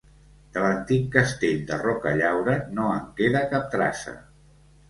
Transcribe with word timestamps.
De 0.53 0.61
l'antic 0.63 1.03
castell 1.15 1.59
de 1.71 1.77
Rocallaura 1.83 2.57
no 2.79 2.89
en 2.97 3.07
queda 3.21 3.47
cap 3.55 3.69
traça. 3.77 4.19